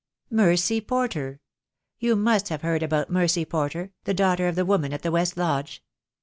[0.31, 1.41] "Mercy Porter.
[1.99, 5.37] You must have heard about Mercy Porter, the daughter of the woman at the West
[5.37, 5.83] Lodge."